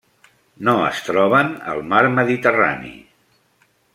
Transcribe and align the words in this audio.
No 0.69 0.73
es 0.85 1.01
troben 1.09 1.51
al 1.75 1.83
Mar 1.91 2.01
Mediterrani. 2.17 2.93